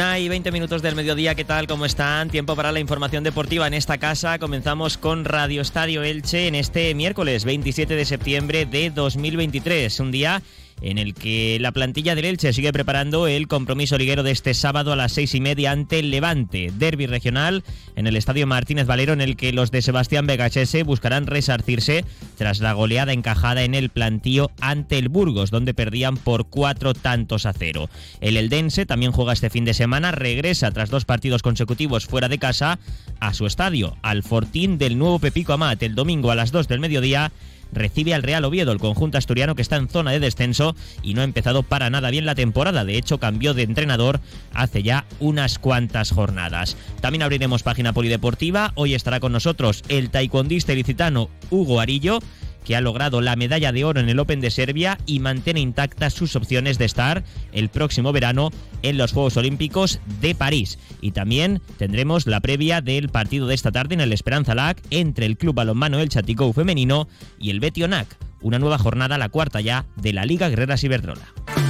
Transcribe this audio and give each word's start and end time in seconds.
Una 0.00 0.18
y 0.18 0.30
20 0.30 0.50
minutos 0.50 0.80
del 0.80 0.94
mediodía, 0.94 1.34
¿qué 1.34 1.44
tal? 1.44 1.66
¿Cómo 1.66 1.84
están? 1.84 2.30
Tiempo 2.30 2.56
para 2.56 2.72
la 2.72 2.80
información 2.80 3.22
deportiva 3.22 3.66
en 3.66 3.74
esta 3.74 3.98
casa. 3.98 4.38
Comenzamos 4.38 4.96
con 4.96 5.26
Radio 5.26 5.60
Estadio 5.60 6.02
Elche 6.02 6.46
en 6.46 6.54
este 6.54 6.94
miércoles 6.94 7.44
27 7.44 7.94
de 7.96 8.06
septiembre 8.06 8.64
de 8.64 8.88
2023. 8.88 10.00
Un 10.00 10.10
día 10.10 10.42
en 10.80 10.98
el 10.98 11.14
que 11.14 11.58
la 11.60 11.72
plantilla 11.72 12.14
del 12.14 12.24
Elche 12.24 12.52
sigue 12.52 12.72
preparando 12.72 13.26
el 13.26 13.48
compromiso 13.48 13.98
liguero 13.98 14.22
de 14.22 14.30
este 14.30 14.54
sábado 14.54 14.92
a 14.92 14.96
las 14.96 15.12
seis 15.12 15.34
y 15.34 15.40
media 15.40 15.72
ante 15.72 15.98
el 15.98 16.10
Levante, 16.10 16.72
derby 16.76 17.06
regional 17.06 17.64
en 17.96 18.06
el 18.06 18.16
Estadio 18.16 18.46
Martínez 18.46 18.86
Valero, 18.86 19.12
en 19.12 19.20
el 19.20 19.36
que 19.36 19.52
los 19.52 19.70
de 19.70 19.82
Sebastián 19.82 20.26
Begachese 20.26 20.82
buscarán 20.82 21.26
resarcirse 21.26 22.04
tras 22.36 22.60
la 22.60 22.72
goleada 22.72 23.12
encajada 23.12 23.62
en 23.62 23.74
el 23.74 23.90
plantío 23.90 24.50
ante 24.60 24.98
el 24.98 25.08
Burgos, 25.08 25.50
donde 25.50 25.74
perdían 25.74 26.16
por 26.16 26.46
cuatro 26.48 26.94
tantos 26.94 27.46
a 27.46 27.52
cero. 27.52 27.88
El 28.20 28.36
Eldense 28.36 28.86
también 28.86 29.12
juega 29.12 29.32
este 29.32 29.50
fin 29.50 29.64
de 29.64 29.74
semana, 29.74 30.12
regresa 30.12 30.70
tras 30.70 30.90
dos 30.90 31.04
partidos 31.04 31.42
consecutivos 31.42 32.06
fuera 32.06 32.28
de 32.28 32.38
casa 32.38 32.78
a 33.20 33.34
su 33.34 33.46
estadio, 33.46 33.96
al 34.02 34.22
Fortín 34.22 34.78
del 34.78 34.98
nuevo 34.98 35.18
Pepico 35.18 35.52
Amat, 35.52 35.82
el 35.82 35.94
domingo 35.94 36.30
a 36.30 36.34
las 36.34 36.52
dos 36.52 36.68
del 36.68 36.80
mediodía 36.80 37.32
recibe 37.72 38.14
al 38.14 38.22
Real 38.22 38.44
Oviedo, 38.44 38.72
el 38.72 38.78
conjunto 38.78 39.18
asturiano 39.18 39.54
que 39.54 39.62
está 39.62 39.76
en 39.76 39.88
zona 39.88 40.12
de 40.12 40.20
descenso 40.20 40.74
y 41.02 41.14
no 41.14 41.20
ha 41.20 41.24
empezado 41.24 41.62
para 41.62 41.90
nada 41.90 42.10
bien 42.10 42.26
la 42.26 42.34
temporada. 42.34 42.84
De 42.84 42.96
hecho, 42.96 43.18
cambió 43.18 43.54
de 43.54 43.62
entrenador 43.62 44.20
hace 44.52 44.82
ya 44.82 45.06
unas 45.18 45.58
cuantas 45.58 46.10
jornadas. 46.10 46.76
También 47.00 47.22
abriremos 47.22 47.62
página 47.62 47.92
polideportiva. 47.92 48.72
Hoy 48.74 48.94
estará 48.94 49.20
con 49.20 49.32
nosotros 49.32 49.82
el 49.88 50.10
taekwondista 50.10 50.72
ilicitano 50.72 51.30
Hugo 51.50 51.80
Arillo 51.80 52.20
que 52.64 52.76
ha 52.76 52.80
logrado 52.80 53.20
la 53.20 53.36
medalla 53.36 53.72
de 53.72 53.84
oro 53.84 54.00
en 54.00 54.08
el 54.08 54.18
Open 54.18 54.40
de 54.40 54.50
Serbia 54.50 54.98
y 55.06 55.20
mantiene 55.20 55.60
intactas 55.60 56.14
sus 56.14 56.36
opciones 56.36 56.78
de 56.78 56.84
estar 56.84 57.24
el 57.52 57.68
próximo 57.68 58.12
verano 58.12 58.50
en 58.82 58.98
los 58.98 59.12
Juegos 59.12 59.36
Olímpicos 59.36 60.00
de 60.20 60.34
París. 60.34 60.78
Y 61.00 61.12
también 61.12 61.60
tendremos 61.78 62.26
la 62.26 62.40
previa 62.40 62.80
del 62.80 63.08
partido 63.08 63.46
de 63.46 63.54
esta 63.54 63.72
tarde 63.72 63.94
en 63.94 64.00
el 64.00 64.12
Esperanza 64.12 64.54
LAC 64.54 64.82
entre 64.90 65.26
el 65.26 65.36
Club 65.36 65.54
Balonmano 65.54 65.98
El 65.98 66.08
Chaticou 66.08 66.52
femenino 66.52 67.08
y 67.38 67.50
el 67.50 67.60
Betionac. 67.60 68.16
Una 68.42 68.58
nueva 68.58 68.78
jornada, 68.78 69.18
la 69.18 69.28
cuarta 69.28 69.60
ya, 69.60 69.84
de 69.96 70.12
la 70.12 70.24
Liga 70.24 70.48
Guerreras 70.48 70.82
Iberdrola. 70.82 71.69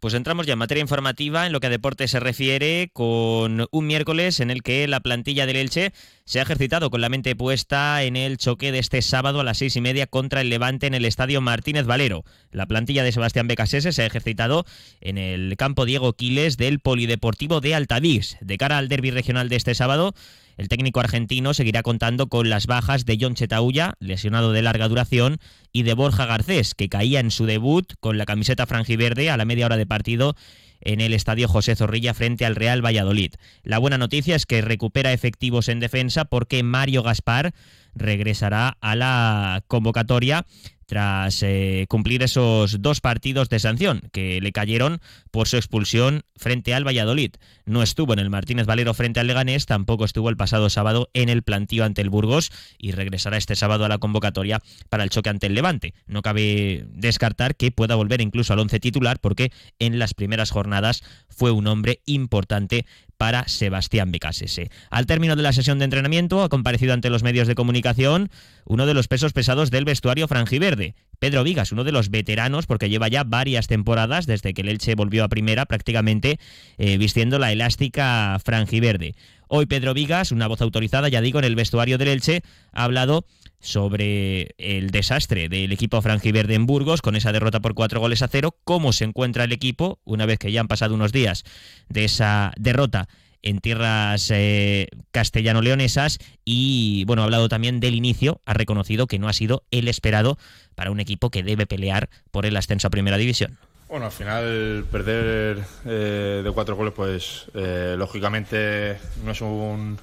Pues 0.00 0.14
entramos 0.14 0.46
ya 0.46 0.54
en 0.54 0.58
materia 0.58 0.80
informativa 0.80 1.46
en 1.46 1.52
lo 1.52 1.60
que 1.60 1.66
a 1.66 1.70
deporte 1.70 2.08
se 2.08 2.20
refiere 2.20 2.88
con 2.94 3.66
un 3.70 3.86
miércoles 3.86 4.40
en 4.40 4.50
el 4.50 4.62
que 4.62 4.88
la 4.88 5.00
plantilla 5.00 5.44
del 5.44 5.56
Elche 5.56 5.92
se 6.24 6.38
ha 6.38 6.42
ejercitado 6.42 6.88
con 6.88 7.02
la 7.02 7.10
mente 7.10 7.36
puesta 7.36 8.02
en 8.02 8.16
el 8.16 8.38
choque 8.38 8.72
de 8.72 8.78
este 8.78 9.02
sábado 9.02 9.40
a 9.40 9.44
las 9.44 9.58
seis 9.58 9.76
y 9.76 9.82
media 9.82 10.06
contra 10.06 10.40
el 10.40 10.48
Levante 10.48 10.86
en 10.86 10.94
el 10.94 11.04
Estadio 11.04 11.42
Martínez 11.42 11.84
Valero. 11.84 12.24
La 12.50 12.64
plantilla 12.64 13.04
de 13.04 13.12
Sebastián 13.12 13.46
Becasese 13.46 13.92
se 13.92 14.00
ha 14.00 14.06
ejercitado 14.06 14.64
en 15.02 15.18
el 15.18 15.54
campo 15.58 15.84
Diego 15.84 16.14
Quiles 16.14 16.56
del 16.56 16.80
Polideportivo 16.80 17.60
de 17.60 17.74
Altavix. 17.74 18.38
De 18.40 18.56
cara 18.56 18.78
al 18.78 18.88
derby 18.88 19.10
regional 19.10 19.50
de 19.50 19.56
este 19.56 19.74
sábado, 19.74 20.14
el 20.60 20.68
técnico 20.68 21.00
argentino 21.00 21.54
seguirá 21.54 21.82
contando 21.82 22.28
con 22.28 22.50
las 22.50 22.66
bajas 22.66 23.06
de 23.06 23.16
John 23.18 23.34
Chetaulla, 23.34 23.94
lesionado 23.98 24.52
de 24.52 24.60
larga 24.60 24.88
duración, 24.88 25.38
y 25.72 25.84
de 25.84 25.94
Borja 25.94 26.26
Garcés, 26.26 26.74
que 26.74 26.90
caía 26.90 27.18
en 27.20 27.30
su 27.30 27.46
debut 27.46 27.94
con 27.98 28.18
la 28.18 28.26
camiseta 28.26 28.66
franjiverde 28.66 29.30
a 29.30 29.38
la 29.38 29.46
media 29.46 29.64
hora 29.64 29.78
de 29.78 29.86
partido 29.86 30.36
en 30.82 31.00
el 31.00 31.14
estadio 31.14 31.48
José 31.48 31.76
Zorrilla 31.76 32.12
frente 32.12 32.44
al 32.44 32.56
Real 32.56 32.84
Valladolid. 32.84 33.32
La 33.62 33.78
buena 33.78 33.96
noticia 33.96 34.36
es 34.36 34.44
que 34.44 34.60
recupera 34.60 35.14
efectivos 35.14 35.70
en 35.70 35.80
defensa 35.80 36.26
porque 36.26 36.62
Mario 36.62 37.02
Gaspar 37.02 37.54
regresará 37.94 38.76
a 38.80 38.96
la 38.96 39.62
convocatoria 39.66 40.46
tras 40.90 41.44
eh, 41.44 41.86
cumplir 41.88 42.24
esos 42.24 42.82
dos 42.82 43.00
partidos 43.00 43.48
de 43.48 43.60
sanción 43.60 44.00
que 44.10 44.40
le 44.40 44.50
cayeron 44.50 45.00
por 45.30 45.46
su 45.46 45.56
expulsión 45.56 46.24
frente 46.34 46.74
al 46.74 46.84
Valladolid. 46.84 47.30
No 47.64 47.84
estuvo 47.84 48.12
en 48.12 48.18
el 48.18 48.28
Martínez 48.28 48.66
Valero 48.66 48.92
frente 48.92 49.20
al 49.20 49.28
Leganés, 49.28 49.66
tampoco 49.66 50.04
estuvo 50.04 50.30
el 50.30 50.36
pasado 50.36 50.68
sábado 50.68 51.08
en 51.14 51.28
el 51.28 51.44
plantío 51.44 51.84
ante 51.84 52.02
el 52.02 52.10
Burgos 52.10 52.50
y 52.76 52.90
regresará 52.90 53.36
este 53.36 53.54
sábado 53.54 53.84
a 53.84 53.88
la 53.88 53.98
convocatoria 53.98 54.60
para 54.88 55.04
el 55.04 55.10
choque 55.10 55.30
ante 55.30 55.46
el 55.46 55.54
Levante. 55.54 55.94
No 56.08 56.22
cabe 56.22 56.84
descartar 56.88 57.54
que 57.54 57.70
pueda 57.70 57.94
volver 57.94 58.20
incluso 58.20 58.52
al 58.52 58.58
once 58.58 58.80
titular 58.80 59.20
porque 59.20 59.52
en 59.78 60.00
las 60.00 60.12
primeras 60.12 60.50
jornadas 60.50 61.04
fue 61.28 61.52
un 61.52 61.68
hombre 61.68 62.00
importante 62.04 62.84
para 63.20 63.46
Sebastián 63.48 64.12
Becasese. 64.12 64.70
Al 64.88 65.04
término 65.04 65.36
de 65.36 65.42
la 65.42 65.52
sesión 65.52 65.78
de 65.78 65.84
entrenamiento 65.84 66.42
ha 66.42 66.48
comparecido 66.48 66.94
ante 66.94 67.10
los 67.10 67.22
medios 67.22 67.46
de 67.46 67.54
comunicación 67.54 68.30
uno 68.64 68.86
de 68.86 68.94
los 68.94 69.08
pesos 69.08 69.34
pesados 69.34 69.70
del 69.70 69.84
vestuario 69.84 70.26
franjiverde, 70.26 70.94
Pedro 71.18 71.44
Vigas, 71.44 71.70
uno 71.70 71.84
de 71.84 71.92
los 71.92 72.08
veteranos, 72.08 72.64
porque 72.64 72.88
lleva 72.88 73.08
ya 73.08 73.24
varias 73.24 73.66
temporadas 73.66 74.24
desde 74.24 74.54
que 74.54 74.62
el 74.62 74.70
Elche 74.70 74.94
volvió 74.94 75.22
a 75.22 75.28
primera, 75.28 75.66
prácticamente 75.66 76.38
eh, 76.78 76.96
vistiendo 76.96 77.38
la 77.38 77.52
elástica 77.52 78.40
franjiverde. 78.42 79.14
Hoy 79.48 79.66
Pedro 79.66 79.92
Vigas, 79.92 80.32
una 80.32 80.46
voz 80.46 80.62
autorizada, 80.62 81.10
ya 81.10 81.20
digo, 81.20 81.40
en 81.40 81.44
el 81.44 81.56
vestuario 81.56 81.98
del 81.98 82.08
Elche, 82.08 82.40
ha 82.72 82.84
hablado 82.84 83.26
sobre 83.60 84.54
el 84.58 84.90
desastre 84.90 85.48
del 85.48 85.72
equipo 85.72 86.00
franjiverde 86.02 86.54
en 86.54 86.66
Burgos 86.66 87.02
con 87.02 87.16
esa 87.16 87.32
derrota 87.32 87.60
por 87.60 87.74
cuatro 87.74 88.00
goles 88.00 88.22
a 88.22 88.28
cero, 88.28 88.56
cómo 88.64 88.92
se 88.92 89.04
encuentra 89.04 89.44
el 89.44 89.52
equipo 89.52 90.00
una 90.04 90.26
vez 90.26 90.38
que 90.38 90.50
ya 90.50 90.60
han 90.60 90.68
pasado 90.68 90.94
unos 90.94 91.12
días 91.12 91.44
de 91.88 92.04
esa 92.04 92.52
derrota 92.56 93.08
en 93.42 93.60
tierras 93.60 94.30
eh, 94.30 94.88
castellano-leonesas 95.12 96.18
y 96.44 97.04
bueno, 97.04 97.22
ha 97.22 97.24
hablado 97.26 97.48
también 97.48 97.80
del 97.80 97.94
inicio, 97.94 98.40
ha 98.44 98.54
reconocido 98.54 99.06
que 99.06 99.18
no 99.18 99.28
ha 99.28 99.32
sido 99.32 99.64
el 99.70 99.88
esperado 99.88 100.38
para 100.74 100.90
un 100.90 101.00
equipo 101.00 101.30
que 101.30 101.42
debe 101.42 101.66
pelear 101.66 102.08
por 102.30 102.46
el 102.46 102.56
ascenso 102.56 102.88
a 102.88 102.90
Primera 102.90 103.16
División. 103.16 103.58
Bueno, 103.88 104.06
al 104.06 104.12
final 104.12 104.84
perder 104.90 105.64
eh, 105.84 106.42
de 106.44 106.50
cuatro 106.52 106.76
goles, 106.76 106.94
pues 106.94 107.46
eh, 107.54 107.96
lógicamente 107.98 108.98
no 109.24 109.32
es 109.32 109.40
un, 109.40 109.98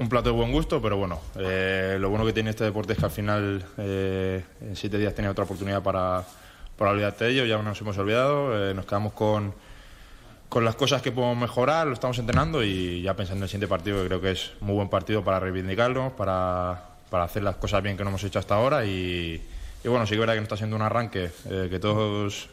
un, 0.00 0.08
plato 0.08 0.30
de 0.30 0.34
buen 0.34 0.50
gusto, 0.50 0.82
pero 0.82 0.96
bueno, 0.96 1.20
lo 1.36 2.08
bueno 2.10 2.24
que 2.26 2.32
tiene 2.32 2.50
este 2.50 2.64
deporte 2.64 2.94
es 2.94 2.98
que 2.98 3.04
al 3.04 3.10
final 3.10 3.64
en 3.78 4.74
siete 4.74 4.98
días 4.98 5.14
tenía 5.14 5.30
otra 5.30 5.44
oportunidad 5.44 5.82
para, 5.82 6.24
para 6.76 6.90
olvidarte 6.90 7.26
de 7.26 7.30
ello, 7.32 7.44
ya 7.44 7.62
nos 7.62 7.80
hemos 7.80 7.96
olvidado, 7.98 8.74
nos 8.74 8.86
quedamos 8.86 9.12
con 9.12 9.54
con 10.50 10.64
las 10.64 10.74
cosas 10.74 11.00
que 11.00 11.12
podemos 11.12 11.38
mejorar, 11.38 11.86
lo 11.86 11.92
estamos 11.92 12.18
entrenando 12.18 12.64
y 12.64 13.02
ya 13.02 13.14
pensando 13.14 13.38
en 13.38 13.42
el 13.44 13.48
siguiente 13.48 13.68
partido, 13.68 14.02
que 14.02 14.08
creo 14.08 14.20
que 14.20 14.32
es 14.32 14.50
muy 14.58 14.74
buen 14.74 14.88
partido 14.88 15.22
para 15.22 15.38
reivindicarnos, 15.38 16.12
para, 16.14 16.88
para 17.08 17.22
hacer 17.22 17.44
las 17.44 17.54
cosas 17.54 17.80
bien 17.84 17.96
que 17.96 18.02
no 18.02 18.10
hemos 18.10 18.24
hecho 18.24 18.40
hasta 18.40 18.56
ahora 18.56 18.84
y, 18.84 19.40
bueno, 19.84 20.06
sí 20.06 20.14
que 20.14 20.18
verdad 20.18 20.34
que 20.34 20.40
no 20.40 20.44
está 20.44 20.56
siendo 20.56 20.74
un 20.74 20.82
arranque 20.82 21.30
eh, 21.48 21.68
que 21.70 21.78
todos, 21.78 22.50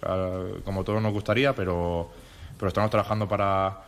como 0.64 0.84
todos 0.84 1.02
nos 1.02 1.12
gustaría, 1.12 1.54
pero, 1.56 2.08
pero 2.60 2.68
estamos 2.68 2.92
trabajando 2.92 3.28
para, 3.28 3.87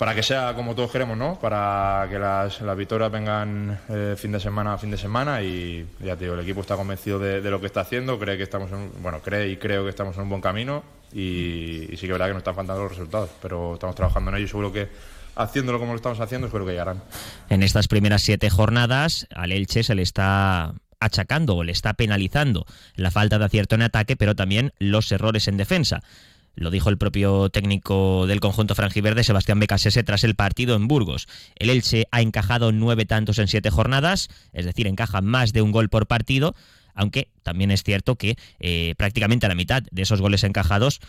para 0.00 0.14
que 0.14 0.22
sea 0.22 0.54
como 0.54 0.74
todos 0.74 0.90
queremos, 0.90 1.18
¿no? 1.18 1.38
Para 1.38 2.06
que 2.08 2.18
las, 2.18 2.62
las 2.62 2.74
victorias 2.74 3.12
vengan 3.12 3.80
eh, 3.90 4.14
fin 4.16 4.32
de 4.32 4.40
semana 4.40 4.72
a 4.72 4.78
fin 4.78 4.90
de 4.90 4.96
semana 4.96 5.42
y 5.42 5.86
ya 6.02 6.16
te 6.16 6.24
digo, 6.24 6.36
el 6.36 6.40
equipo 6.40 6.62
está 6.62 6.74
convencido 6.74 7.18
de, 7.18 7.42
lo 7.42 7.60
que 7.60 7.66
está 7.66 7.82
haciendo, 7.82 8.18
cree 8.18 8.38
que 8.38 8.44
estamos 8.44 8.72
en, 8.72 8.90
bueno, 9.02 9.20
cree 9.20 9.50
y 9.50 9.58
creo 9.58 9.84
que 9.84 9.90
estamos 9.90 10.16
en 10.16 10.22
un 10.22 10.30
buen 10.30 10.40
camino 10.40 10.82
y, 11.12 11.86
sí 11.90 11.98
que 11.98 12.06
es 12.06 12.12
verdad 12.12 12.28
que 12.28 12.32
nos 12.32 12.40
están 12.40 12.54
faltando 12.54 12.82
los 12.82 12.92
resultados, 12.92 13.28
pero 13.42 13.74
estamos 13.74 13.94
trabajando 13.94 14.30
en 14.30 14.38
ello 14.38 14.46
y 14.46 14.48
seguro 14.48 14.72
que 14.72 14.88
haciéndolo 15.36 15.78
como 15.78 15.92
lo 15.92 15.96
estamos 15.96 16.18
haciendo, 16.18 16.46
espero 16.46 16.64
que 16.64 16.72
llegarán. 16.72 17.02
En 17.50 17.62
estas 17.62 17.86
primeras 17.86 18.22
siete 18.22 18.48
jornadas, 18.48 19.26
al 19.34 19.52
Elche 19.52 19.82
se 19.82 19.94
le 19.94 20.00
está 20.00 20.72
achacando 20.98 21.56
o 21.56 21.62
le 21.62 21.72
está 21.72 21.92
penalizando 21.92 22.64
la 22.94 23.10
falta 23.10 23.38
de 23.38 23.44
acierto 23.44 23.74
en 23.74 23.82
ataque, 23.82 24.16
pero 24.16 24.34
también 24.34 24.72
los 24.78 25.12
errores 25.12 25.46
en 25.46 25.58
defensa. 25.58 26.02
Lo 26.60 26.70
dijo 26.70 26.90
el 26.90 26.98
propio 26.98 27.48
técnico 27.48 28.26
del 28.26 28.38
conjunto 28.38 28.74
franjiverde, 28.74 29.24
Sebastián 29.24 29.58
Becasese, 29.58 30.02
tras 30.04 30.24
el 30.24 30.34
partido 30.34 30.76
en 30.76 30.88
Burgos. 30.88 31.26
El 31.56 31.70
Elche 31.70 32.06
ha 32.10 32.20
encajado 32.20 32.70
nueve 32.70 33.06
tantos 33.06 33.38
en 33.38 33.48
siete 33.48 33.70
jornadas, 33.70 34.28
es 34.52 34.66
decir, 34.66 34.86
encaja 34.86 35.22
más 35.22 35.54
de 35.54 35.62
un 35.62 35.72
gol 35.72 35.88
por 35.88 36.06
partido, 36.06 36.54
aunque 36.94 37.30
también 37.42 37.70
es 37.70 37.82
cierto 37.82 38.16
que 38.16 38.36
eh, 38.58 38.94
prácticamente 38.98 39.46
a 39.46 39.48
la 39.48 39.54
mitad 39.54 39.82
de 39.90 40.02
esos 40.02 40.20
goles 40.20 40.44
encajados 40.44 41.00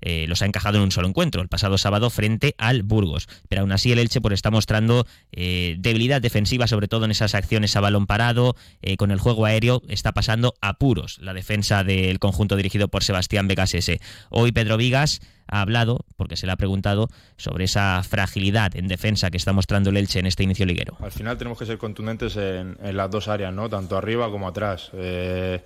eh, 0.00 0.26
los 0.28 0.42
ha 0.42 0.46
encajado 0.46 0.78
en 0.78 0.84
un 0.84 0.92
solo 0.92 1.08
encuentro, 1.08 1.42
el 1.42 1.48
pasado 1.48 1.78
sábado 1.78 2.10
frente 2.10 2.54
al 2.58 2.82
Burgos. 2.82 3.28
Pero 3.48 3.62
aún 3.62 3.72
así 3.72 3.92
el 3.92 3.98
Elche 3.98 4.20
pues, 4.20 4.34
está 4.34 4.50
mostrando 4.50 5.06
eh, 5.32 5.76
debilidad 5.78 6.20
defensiva, 6.20 6.66
sobre 6.66 6.88
todo 6.88 7.04
en 7.04 7.10
esas 7.10 7.34
acciones 7.34 7.76
a 7.76 7.80
balón 7.80 8.06
parado, 8.06 8.56
con 8.98 9.10
el 9.10 9.18
juego 9.18 9.44
aéreo 9.44 9.82
está 9.88 10.12
pasando 10.12 10.54
apuros 10.60 11.18
la 11.20 11.34
defensa 11.34 11.84
del 11.84 12.18
conjunto 12.18 12.56
dirigido 12.56 12.88
por 12.88 13.04
Sebastián 13.04 13.48
Becasese. 13.48 14.00
Hoy 14.30 14.52
Pedro 14.52 14.76
Vigas 14.76 15.20
ha 15.50 15.60
hablado, 15.60 16.04
porque 16.16 16.36
se 16.36 16.46
le 16.46 16.52
ha 16.52 16.56
preguntado, 16.56 17.08
sobre 17.36 17.64
esa 17.64 18.02
fragilidad 18.02 18.76
en 18.76 18.88
defensa 18.88 19.30
que 19.30 19.36
está 19.36 19.52
mostrando 19.52 19.90
el 19.90 19.96
Elche 19.96 20.20
en 20.20 20.26
este 20.26 20.44
inicio 20.44 20.64
liguero. 20.64 20.96
Al 21.00 21.12
final 21.12 21.36
tenemos 21.36 21.58
que 21.58 21.66
ser 21.66 21.78
contundentes 21.78 22.36
en, 22.36 22.76
las 22.96 23.10
dos 23.10 23.28
áreas, 23.28 23.52
¿no? 23.52 23.68
tanto 23.68 23.96
arriba 23.96 24.30
como 24.30 24.48
atrás. 24.48 24.90
Eh, 24.94 25.60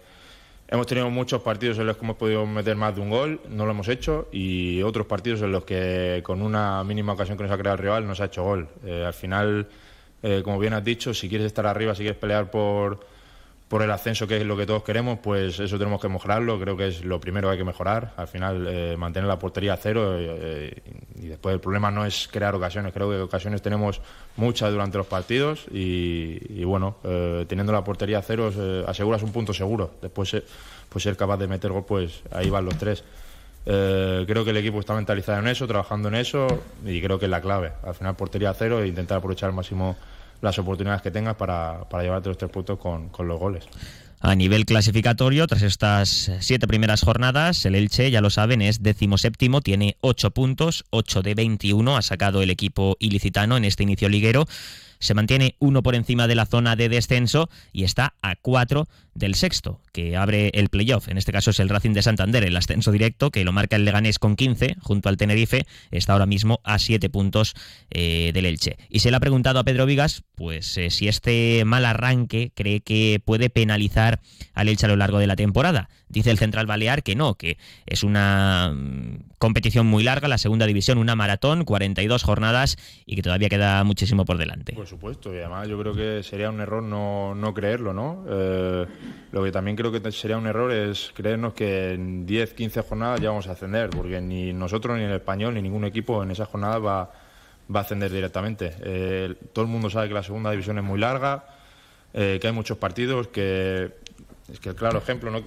hemos 0.69 0.87
tenido 0.87 1.11
muchos 1.11 1.43
partidos 1.43 1.79
en 1.79 1.87
los 1.87 1.97
que 1.97 2.05
hemos 2.05 2.17
podido 2.17 2.47
meter 2.47 2.77
más 2.77 2.95
de 2.95 3.01
un 3.01 3.11
gol, 3.11 3.41
no 3.49 3.65
lo 3.65 3.73
hemos 3.73 3.89
hecho, 3.89 4.29
y 4.33 4.83
otros 4.83 5.07
partidos 5.07 5.43
en 5.43 5.53
los 5.53 5.65
que 5.65 6.23
con 6.25 6.43
una 6.43 6.83
mínima 6.85 7.13
ocasión 7.13 7.37
que 7.37 7.45
nos 7.45 7.53
ha 7.53 7.59
creado 7.59 7.77
el 7.77 7.83
rival 7.83 8.07
nos 8.07 8.21
ha 8.21 8.27
hecho 8.27 8.43
gol. 8.43 8.69
Eh, 8.85 9.05
al 9.07 9.15
final, 9.15 9.69
eh, 10.23 10.43
como 10.45 10.59
bien 10.59 10.73
has 10.73 10.85
dicho, 10.85 11.13
si 11.15 11.29
quieres 11.29 11.47
estar 11.47 11.67
arriba, 11.67 11.95
si 11.95 12.03
quieres 12.03 12.19
pelear 12.19 12.51
por 12.51 13.01
por 13.75 13.83
el 13.83 13.91
ascenso, 13.91 14.29
que 14.29 14.37
es 14.37 14.47
lo 14.47 14.57
que 14.57 14.67
todos 14.67 14.85
queremos, 14.85 15.19
pues 15.19 15.59
eso 15.59 15.79
tenemos 15.79 16.01
que 16.01 16.09
mejorarlo. 16.09 16.61
Creo 16.61 16.77
que 16.77 16.87
es 16.87 17.05
lo 17.05 17.19
primero 17.19 17.49
que 17.49 17.55
hay 17.55 17.59
que 17.59 17.65
mejorar. 17.65 18.13
Al 18.17 18.29
final, 18.29 18.69
eh, 18.69 18.97
mantener 18.97 19.27
la 19.27 19.37
portería 19.37 19.73
a 19.73 19.77
cero 19.77 20.15
eh, 20.17 20.81
y 21.17 21.27
después 21.27 21.55
el 21.55 21.61
problema 21.61 21.91
no 21.91 22.07
es 22.07 22.29
crear 22.31 22.55
ocasiones. 22.55 22.93
Creo 22.93 23.11
que 23.11 23.17
ocasiones 23.17 23.63
tenemos 23.63 24.01
muchas 24.37 24.71
durante 24.71 24.97
los 24.97 25.09
partidos 25.09 25.67
y, 25.73 26.63
bueno, 26.63 26.99
eh, 27.03 27.47
teniendo 27.49 27.73
la 27.73 27.83
portería 27.83 28.19
a 28.19 28.23
cero 28.23 28.53
aseguras 28.87 29.25
un 29.25 29.33
punto 29.33 29.53
seguro. 29.53 29.91
Después, 30.01 30.37
pues 30.89 31.03
ser 31.03 31.17
capaz 31.17 31.39
de 31.39 31.49
meter 31.49 31.73
gol, 31.73 31.85
pues 31.85 32.23
ahí 32.31 32.51
van 32.51 32.67
los 32.67 32.79
tres. 32.79 33.03
creo 33.65 34.45
que 34.45 34.51
el 34.51 34.57
equipo 34.57 34.79
está 34.79 34.95
mentalizado 34.95 35.41
en 35.41 35.49
eso, 35.49 35.67
trabajando 35.67 36.07
en 36.07 36.15
eso 36.15 36.47
y 36.87 37.03
creo 37.03 37.19
que 37.19 37.25
es 37.25 37.31
la 37.33 37.41
clave. 37.41 37.73
Al 37.83 37.97
final, 37.97 38.15
portería 38.15 38.51
a 38.51 38.55
cero 38.55 38.81
e 38.81 38.87
intentar 38.87 39.19
aprovechar 39.19 39.49
al 39.49 39.57
máximo 39.57 39.97
las 40.41 40.59
oportunidades 40.59 41.03
que 41.03 41.11
tengas 41.11 41.37
para, 41.37 41.89
para 41.89 42.03
llevarte 42.03 42.29
los 42.29 42.39
tres 42.39 42.51
puntos 42.51 42.79
con, 42.79 43.09
con 43.09 43.29
los 43.29 43.39
goles. 43.39 43.65
A 44.21 44.35
nivel 44.35 44.65
clasificatorio, 44.65 45.47
tras 45.47 45.61
estas 45.61 46.31
siete 46.41 46.67
primeras 46.67 47.03
jornadas, 47.03 47.67
el 47.67 47.75
Elche, 47.75 48.11
ya 48.11 48.23
lo 48.23 48.31
saben, 48.31 48.63
es 48.63 48.81
séptimo, 49.19 49.61
tiene 49.61 49.99
ocho 50.01 50.31
puntos, 50.31 50.85
ocho 50.89 51.21
de 51.21 51.35
21 51.35 51.95
ha 51.95 52.01
sacado 52.01 52.41
el 52.41 52.49
equipo 52.49 52.97
ilicitano 53.01 53.59
en 53.59 53.67
este 53.67 53.83
inicio 53.83 54.09
liguero 54.09 54.47
se 55.05 55.15
mantiene 55.15 55.57
uno 55.59 55.83
por 55.83 55.95
encima 55.95 56.27
de 56.27 56.35
la 56.35 56.47
zona 56.47 56.77
de 56.77 56.89
descenso 56.89 57.49
y 57.73 57.85
está 57.85 58.15
a 58.23 58.37
cuatro 58.37 58.89
del 59.15 59.35
sexto, 59.35 59.81
que 59.93 60.17
abre 60.17 60.49
el 60.55 60.69
playoff. 60.69 61.09
En 61.09 61.19
este 61.19 61.33
caso 61.33 61.51
es 61.51 61.61
el 61.61 61.69
Racing 61.69 61.93
de 61.93 62.03
Santander, 62.03 62.45
el 62.45 62.57
ascenso 62.57 62.91
directo, 62.91 63.31
que 63.31 63.45
lo 63.45 63.53
marca 63.53 63.77
el 63.77 63.85
Leganés 63.85 64.19
con 64.19 64.35
15, 64.37 64.77
junto 64.81 65.09
al 65.09 65.17
Tenerife, 65.17 65.67
está 65.91 66.15
ahora 66.15 66.27
mismo 66.27 66.61
a 66.65 66.79
siete 66.79 67.09
puntos 67.09 67.55
eh, 67.91 68.33
del 68.35 68.47
Elche. 68.47 68.77
Y 68.89 69.01
se 69.01 69.11
le 69.11 69.17
ha 69.17 69.21
preguntado 69.21 69.61
a 69.61 69.65
Pedro 69.65 69.87
Vigas, 69.87 70.25
pues 70.35 70.77
eh, 70.79 70.91
si 70.91 71.09
este 71.09 71.65
mal 71.65 71.85
arranque 71.85 72.51
cree 72.55 72.81
que 72.81 73.21
puede 73.25 73.51
penalizar 73.51 74.21
al 74.53 74.69
Elche 74.69 74.87
a 74.87 74.89
lo 74.89 74.97
largo 74.97 75.19
de 75.19 75.27
la 75.27 75.37
temporada. 75.37 75.89
Dice 76.15 76.31
el 76.31 76.39
Central 76.39 76.67
Balear 76.67 77.03
que 77.03 77.17
no, 77.17 77.35
que 77.35 77.59
es 77.87 78.05
una 78.05 78.73
mm, 78.73 79.33
competición 79.39 79.85
muy 79.87 80.05
larga, 80.05 80.29
la 80.29 80.39
segunda 80.39 80.65
división, 80.65 80.99
una 80.99 81.17
maratón, 81.17 81.65
42 81.65 82.23
jornadas 82.23 82.79
y 83.05 83.17
que 83.17 83.23
todavía 83.23 83.49
queda 83.49 83.83
muchísimo 83.83 84.25
por 84.25 84.39
delante. 84.39 84.75
Por 84.75 84.87
supuesto, 84.87 85.35
y 85.35 85.39
además 85.39 85.67
yo 85.67 85.77
creo 85.77 85.93
que 85.93 86.23
sería 86.23 86.51
un 86.51 86.61
error 86.61 86.85
no, 86.85 87.35
no 87.35 87.53
creerlo, 87.53 87.93
¿no? 87.93 88.25
Eh, 88.29 88.87
lo 89.33 89.43
que 89.43 89.51
también 89.51 89.77
creo 89.77 89.91
que 89.91 90.13
sería 90.13 90.39
un 90.39 90.47
error 90.47 90.71
es 90.71 91.11
creernos 91.15 91.53
que 91.53 91.95
en 91.95 92.27
10, 92.27 92.55
15 92.55 92.83
jornadas 92.83 93.21
ya 93.21 93.31
vamos 93.31 93.49
a 93.49 93.53
ascender, 93.53 93.91
porque 93.91 94.21
ni 94.21 94.53
nosotros, 94.53 94.97
ni 94.97 95.03
el 95.03 95.13
español, 95.13 95.55
ni 95.55 95.63
ningún 95.63 95.85
equipo 95.85 96.23
en 96.23 96.31
esas 96.31 96.47
jornadas 96.47 96.81
va, 96.81 97.11
va 97.75 97.81
a 97.81 97.83
ascender 97.83 98.13
directamente. 98.13 98.73
Eh, 98.85 99.35
todo 99.53 99.65
el 99.65 99.71
mundo 99.71 99.91
sabe 99.91 100.07
que 100.07 100.15
la 100.15 100.23
segunda 100.23 100.53
división 100.53 100.79
es 100.79 100.85
muy 100.85 101.01
larga, 101.01 101.45
eh, 102.13 102.39
que 102.41 102.47
hay 102.47 102.53
muchos 102.53 102.79
partidos, 102.79 103.27
que 103.27 103.91
es 104.53 104.61
que 104.61 104.69
el 104.69 104.77
claro 104.77 104.99
ejemplo, 104.99 105.33
¿no? 105.33 105.43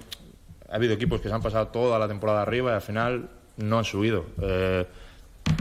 Ha 0.70 0.76
habido 0.76 0.94
equipos 0.94 1.20
que 1.20 1.28
se 1.28 1.34
han 1.34 1.42
pasado 1.42 1.68
toda 1.68 1.98
la 1.98 2.08
temporada 2.08 2.42
arriba 2.42 2.72
y 2.72 2.74
al 2.74 2.80
final 2.80 3.28
no 3.56 3.78
han 3.78 3.84
subido. 3.84 4.26
Eh, 4.40 4.86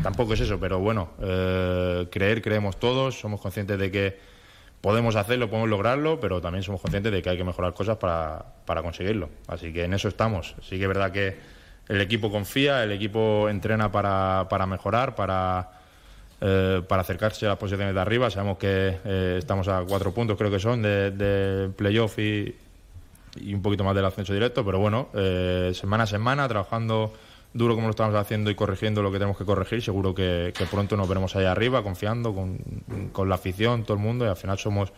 tampoco 0.03 0.33
es 0.33 0.41
eso, 0.41 0.59
pero 0.59 0.79
bueno, 0.79 1.09
eh, 1.21 2.07
creer 2.11 2.41
creemos 2.41 2.77
todos, 2.77 3.19
somos 3.19 3.41
conscientes 3.41 3.79
de 3.79 3.91
que 3.91 4.19
podemos 4.81 5.15
hacerlo, 5.15 5.49
podemos 5.49 5.69
lograrlo, 5.69 6.19
pero 6.19 6.41
también 6.41 6.63
somos 6.63 6.81
conscientes 6.81 7.11
de 7.11 7.21
que 7.21 7.29
hay 7.29 7.37
que 7.37 7.43
mejorar 7.43 7.73
cosas 7.73 7.97
para, 7.97 8.45
para 8.65 8.83
conseguirlo. 8.83 9.29
Así 9.47 9.71
que 9.73 9.85
en 9.85 9.93
eso 9.93 10.07
estamos. 10.07 10.55
Sí 10.61 10.77
que 10.77 10.83
es 10.83 10.87
verdad 10.87 11.11
que 11.11 11.35
el 11.87 12.01
equipo 12.01 12.29
confía, 12.29 12.83
el 12.83 12.91
equipo 12.91 13.47
entrena 13.49 13.91
para, 13.91 14.47
para 14.49 14.65
mejorar, 14.65 15.15
para, 15.15 15.71
eh, 16.41 16.81
para 16.87 17.01
acercarse 17.01 17.45
a 17.45 17.49
las 17.49 17.57
posiciones 17.57 17.95
de 17.95 18.01
arriba. 18.01 18.29
Sabemos 18.29 18.57
que 18.57 19.37
estamos 19.37 19.69
a 19.69 19.83
cuatro 19.87 20.13
puntos, 20.13 20.37
creo 20.37 20.51
que 20.51 20.59
son, 20.59 20.81
de, 20.81 21.11
de 21.11 21.69
playoff 21.69 22.19
y, 22.19 22.53
y 23.39 23.53
un 23.53 23.61
poquito 23.61 23.83
más 23.83 23.95
del 23.95 24.05
ascenso 24.05 24.33
directo, 24.33 24.65
pero 24.65 24.79
bueno, 24.79 25.09
eh, 25.13 25.71
semana 25.73 26.03
a 26.03 26.07
semana, 26.07 26.47
trabajando 26.47 27.13
duro 27.53 27.75
como 27.75 27.87
lo 27.87 27.91
estamos 27.91 28.13
haciendo 28.15 28.49
y 28.49 28.55
corrigiendo 28.55 29.01
lo 29.01 29.11
que 29.11 29.17
tenemos 29.17 29.37
que 29.37 29.45
corregir, 29.45 29.81
seguro 29.81 30.13
que, 30.13 30.53
pronto 30.69 30.95
nos 30.97 31.07
veremos 31.07 31.35
allá 31.35 31.51
arriba, 31.51 31.83
confiando 31.83 32.33
con, 32.33 32.59
con, 33.11 33.29
la 33.29 33.35
afición, 33.35 33.83
todo 33.83 33.93
el 33.95 34.03
mundo, 34.03 34.25
y 34.25 34.29
al 34.29 34.35
final 34.35 34.57
somos, 34.57 34.91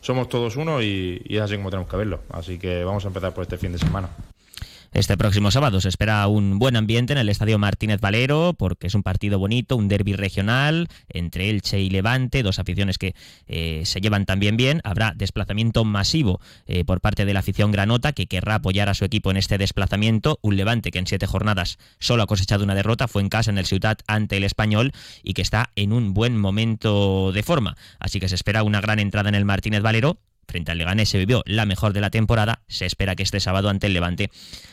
somos 0.00 0.28
todos 0.28 0.56
uno 0.56 0.80
y, 0.80 1.22
y 1.24 1.36
es 1.36 1.42
así 1.42 1.56
como 1.56 1.70
tenemos 1.70 1.90
que 1.90 1.96
verlo. 1.96 2.20
Así 2.30 2.58
que 2.58 2.84
vamos 2.84 3.04
a 3.04 3.08
empezar 3.08 3.32
por 3.32 3.42
este 3.42 3.58
fin 3.58 3.72
de 3.72 3.78
semana. 3.78 4.08
Este 4.92 5.18
próximo 5.18 5.50
sábado 5.50 5.82
se 5.82 5.88
espera 5.90 6.26
un 6.28 6.58
buen 6.58 6.74
ambiente 6.74 7.12
en 7.12 7.18
el 7.18 7.28
Estadio 7.28 7.58
Martínez 7.58 8.00
Valero, 8.00 8.54
porque 8.58 8.86
es 8.86 8.94
un 8.94 9.02
partido 9.02 9.38
bonito, 9.38 9.76
un 9.76 9.86
derby 9.86 10.14
regional 10.14 10.88
entre 11.10 11.50
Elche 11.50 11.78
y 11.78 11.90
Levante, 11.90 12.42
dos 12.42 12.58
aficiones 12.58 12.96
que 12.96 13.14
eh, 13.46 13.82
se 13.84 14.00
llevan 14.00 14.24
también 14.24 14.56
bien. 14.56 14.80
Habrá 14.84 15.12
desplazamiento 15.14 15.84
masivo 15.84 16.40
eh, 16.66 16.84
por 16.84 17.02
parte 17.02 17.26
de 17.26 17.34
la 17.34 17.40
afición 17.40 17.70
granota, 17.70 18.12
que 18.12 18.26
querrá 18.26 18.56
apoyar 18.56 18.88
a 18.88 18.94
su 18.94 19.04
equipo 19.04 19.30
en 19.30 19.36
este 19.36 19.58
desplazamiento. 19.58 20.38
Un 20.40 20.56
Levante 20.56 20.90
que 20.90 20.98
en 20.98 21.06
siete 21.06 21.26
jornadas 21.26 21.78
solo 21.98 22.22
ha 22.22 22.26
cosechado 22.26 22.64
una 22.64 22.74
derrota, 22.74 23.08
fue 23.08 23.20
en 23.20 23.28
casa 23.28 23.50
en 23.50 23.58
el 23.58 23.66
Ciutat 23.66 24.02
ante 24.06 24.38
el 24.38 24.44
Español 24.44 24.92
y 25.22 25.34
que 25.34 25.42
está 25.42 25.70
en 25.76 25.92
un 25.92 26.14
buen 26.14 26.38
momento 26.38 27.30
de 27.32 27.42
forma. 27.42 27.76
Así 28.00 28.20
que 28.20 28.28
se 28.28 28.34
espera 28.36 28.62
una 28.62 28.80
gran 28.80 28.98
entrada 28.98 29.28
en 29.28 29.34
el 29.34 29.44
Martínez 29.44 29.82
Valero 29.82 30.18
frente 30.48 30.72
al 30.72 30.78
Leganés 30.78 31.10
se 31.10 31.18
vivió 31.18 31.42
la 31.46 31.66
mejor 31.66 31.92
de 31.92 32.00
la 32.00 32.10
temporada, 32.10 32.62
se 32.68 32.86
espera 32.86 33.14
que 33.14 33.22
este 33.22 33.38
sábado 33.38 33.68
ante 33.68 33.86
el 33.86 33.92
Levante 33.92 34.30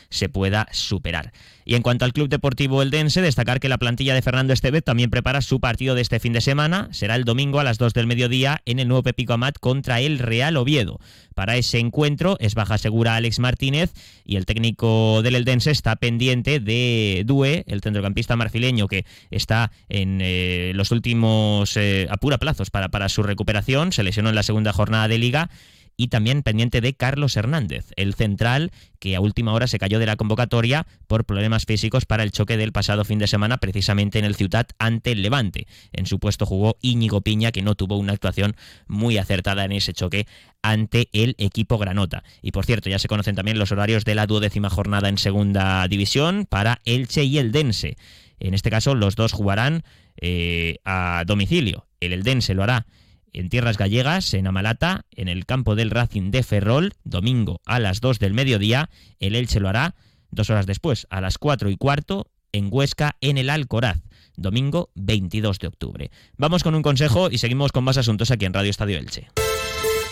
se 0.08 0.28
pueda 0.28 0.66
superar. 0.72 1.32
Y 1.64 1.74
en 1.74 1.82
cuanto 1.82 2.04
al 2.04 2.12
Club 2.12 2.28
Deportivo 2.28 2.80
Eldense, 2.80 3.20
destacar 3.20 3.58
que 3.58 3.68
la 3.68 3.78
plantilla 3.78 4.14
de 4.14 4.22
Fernando 4.22 4.52
Estevez 4.52 4.84
también 4.84 5.10
prepara 5.10 5.42
su 5.42 5.58
partido 5.58 5.96
de 5.96 6.00
este 6.00 6.20
fin 6.20 6.32
de 6.32 6.40
semana. 6.40 6.88
Será 6.92 7.16
el 7.16 7.24
domingo 7.24 7.58
a 7.58 7.64
las 7.64 7.76
2 7.76 7.92
del 7.92 8.06
mediodía 8.06 8.62
en 8.66 8.78
el 8.78 8.86
nuevo 8.86 9.02
Pepico 9.02 9.32
Amat 9.32 9.58
contra 9.58 10.00
el 10.00 10.20
Real 10.20 10.56
Oviedo. 10.56 11.00
Para 11.34 11.56
ese 11.56 11.80
encuentro 11.80 12.36
es 12.38 12.54
baja 12.54 12.78
segura 12.78 13.16
Alex 13.16 13.40
Martínez 13.40 13.92
y 14.24 14.36
el 14.36 14.46
técnico 14.46 15.22
del 15.22 15.34
Eldense 15.34 15.72
está 15.72 15.96
pendiente 15.96 16.60
de 16.60 17.24
Due, 17.26 17.64
el 17.66 17.82
centrocampista 17.82 18.36
marfileño 18.36 18.86
que 18.86 19.04
está 19.30 19.72
en 19.88 20.20
eh, 20.22 20.70
los 20.74 20.92
últimos 20.92 21.76
eh, 21.76 22.06
apura 22.10 22.38
plazos 22.38 22.70
para, 22.70 22.90
para 22.90 23.08
su 23.08 23.24
recuperación. 23.24 23.92
Se 23.92 24.04
lesionó 24.04 24.28
en 24.28 24.36
la 24.36 24.44
segunda 24.44 24.72
jornada 24.72 25.08
de 25.08 25.18
liga 25.18 25.50
y 25.96 26.08
también 26.08 26.42
pendiente 26.42 26.80
de 26.80 26.94
Carlos 26.94 27.36
Hernández, 27.36 27.92
el 27.96 28.14
central 28.14 28.70
que 28.98 29.16
a 29.16 29.20
última 29.20 29.52
hora 29.52 29.66
se 29.66 29.78
cayó 29.78 29.98
de 29.98 30.06
la 30.06 30.16
convocatoria 30.16 30.86
por 31.06 31.24
problemas 31.24 31.64
físicos 31.64 32.04
para 32.04 32.22
el 32.22 32.32
choque 32.32 32.56
del 32.56 32.72
pasado 32.72 33.04
fin 33.04 33.18
de 33.18 33.26
semana, 33.26 33.58
precisamente 33.58 34.18
en 34.18 34.24
el 34.24 34.34
Ciutat 34.34 34.72
ante 34.78 35.12
el 35.12 35.22
Levante. 35.22 35.66
En 35.92 36.06
su 36.06 36.18
puesto 36.18 36.46
jugó 36.46 36.76
Íñigo 36.82 37.20
Piña, 37.20 37.52
que 37.52 37.62
no 37.62 37.74
tuvo 37.74 37.96
una 37.96 38.12
actuación 38.12 38.56
muy 38.86 39.18
acertada 39.18 39.64
en 39.64 39.72
ese 39.72 39.92
choque 39.92 40.26
ante 40.62 41.08
el 41.12 41.34
equipo 41.38 41.78
Granota. 41.78 42.24
Y 42.42 42.52
por 42.52 42.66
cierto, 42.66 42.90
ya 42.90 42.98
se 42.98 43.08
conocen 43.08 43.36
también 43.36 43.58
los 43.58 43.72
horarios 43.72 44.04
de 44.04 44.14
la 44.14 44.26
duodécima 44.26 44.70
jornada 44.70 45.08
en 45.08 45.18
segunda 45.18 45.86
división 45.88 46.46
para 46.48 46.80
Elche 46.84 47.24
y 47.24 47.38
el 47.38 47.52
Dense. 47.52 47.96
En 48.38 48.54
este 48.54 48.70
caso, 48.70 48.94
los 48.94 49.16
dos 49.16 49.32
jugarán 49.32 49.82
eh, 50.20 50.78
a 50.84 51.24
domicilio. 51.26 51.86
El 52.00 52.12
Eldense 52.12 52.54
lo 52.54 52.62
hará 52.62 52.86
en 53.32 53.48
tierras 53.48 53.78
gallegas, 53.78 54.32
en 54.34 54.46
Amalata, 54.46 55.04
en 55.10 55.28
el 55.28 55.46
campo 55.46 55.74
del 55.74 55.90
Racing 55.90 56.30
de 56.30 56.42
Ferrol, 56.42 56.92
domingo 57.04 57.60
a 57.66 57.80
las 57.80 58.00
2 58.00 58.18
del 58.18 58.34
mediodía. 58.34 58.90
El 59.20 59.34
Elche 59.34 59.60
lo 59.60 59.68
hará 59.68 59.94
dos 60.30 60.50
horas 60.50 60.66
después, 60.66 61.06
a 61.10 61.20
las 61.20 61.38
4 61.38 61.70
y 61.70 61.76
cuarto, 61.76 62.26
en 62.52 62.68
Huesca, 62.70 63.16
en 63.20 63.38
el 63.38 63.50
Alcoraz, 63.50 63.98
domingo 64.36 64.90
22 64.94 65.58
de 65.58 65.66
octubre. 65.66 66.10
Vamos 66.36 66.62
con 66.62 66.74
un 66.74 66.82
consejo 66.82 67.30
y 67.30 67.38
seguimos 67.38 67.72
con 67.72 67.84
más 67.84 67.98
asuntos 67.98 68.30
aquí 68.30 68.44
en 68.44 68.54
Radio 68.54 68.70
Estadio 68.70 68.98
Elche. 68.98 69.28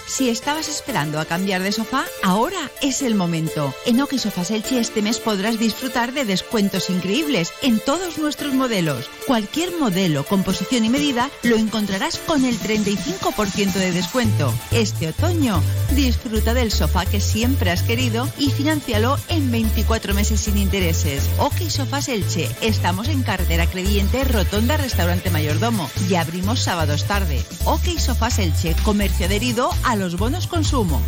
Si 0.07 0.29
estabas 0.29 0.69
esperando 0.69 1.19
a 1.19 1.25
cambiar 1.25 1.63
de 1.63 1.73
sofá, 1.73 2.05
ahora 2.23 2.71
es 2.83 3.03
el 3.03 3.15
momento. 3.15 3.75
En 3.87 4.01
Oki 4.01 4.19
Sofas 4.19 4.51
Elche 4.51 4.79
este 4.79 5.01
mes 5.01 5.19
podrás 5.19 5.59
disfrutar 5.59 6.13
de 6.13 6.25
descuentos 6.25 6.91
increíbles 6.91 7.53
en 7.63 7.81
todos 7.81 8.19
nuestros 8.19 8.53
modelos. 8.53 9.09
Cualquier 9.27 9.77
modelo, 9.79 10.25
composición 10.25 10.85
y 10.85 10.91
medida 10.91 11.31
lo 11.43 11.57
encontrarás 11.57 12.19
con 12.19 12.45
el 12.45 12.59
35% 12.59 13.73
de 13.73 13.93
descuento. 13.93 14.53
Este 14.71 15.09
otoño, 15.09 15.63
disfruta 15.93 16.53
del 16.53 16.71
sofá 16.71 17.07
que 17.07 17.21
siempre 17.21 17.71
has 17.71 17.83
querido 17.83 18.29
y 18.39 18.51
financialo 18.51 19.17
en 19.29 19.51
24 19.51 20.13
meses 20.15 20.41
sin 20.41 20.59
intereses. 20.59 21.25
Oki 21.39 21.71
Sofas 21.71 22.09
Elche. 22.09 22.51
Estamos 22.61 23.09
en 23.09 23.23
carretera 23.23 23.67
creyente, 23.67 24.23
Rotonda 24.25 24.77
Restaurante 24.77 25.31
Mayordomo 25.31 25.91
y 26.11 26.17
abrimos 26.17 26.61
sábados 26.61 27.05
tarde. 27.05 27.43
Oki 27.65 27.99
Sofas 27.99 28.39
Elche, 28.39 28.77
comercio 28.85 29.27
adherido 29.27 29.71
a 29.83 29.94
los 29.97 30.17
bonos 30.17 30.47
consumo. 30.47 31.01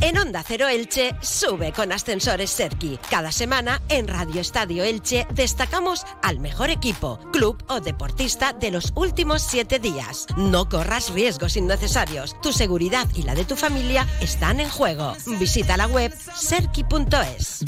En 0.00 0.18
Onda 0.18 0.42
Cero 0.44 0.66
Elche, 0.66 1.14
sube 1.20 1.72
con 1.72 1.92
Ascensores 1.92 2.50
Serki. 2.50 2.98
Cada 3.08 3.30
semana 3.30 3.80
en 3.88 4.08
Radio 4.08 4.40
Estadio 4.40 4.82
Elche 4.82 5.28
destacamos 5.32 6.04
al 6.22 6.40
mejor 6.40 6.70
equipo, 6.70 7.20
club 7.32 7.62
o 7.68 7.80
deportista 7.80 8.52
de 8.52 8.72
los 8.72 8.92
últimos 8.96 9.42
siete 9.42 9.78
días. 9.78 10.26
No 10.36 10.68
corras 10.68 11.10
riesgos 11.10 11.56
innecesarios. 11.56 12.34
Tu 12.42 12.52
seguridad 12.52 13.06
y 13.14 13.22
la 13.22 13.36
de 13.36 13.44
tu 13.44 13.54
familia 13.54 14.08
están 14.20 14.58
en 14.58 14.68
juego. 14.68 15.14
Visita 15.38 15.76
la 15.76 15.86
web 15.86 16.12
serki.es. 16.34 17.64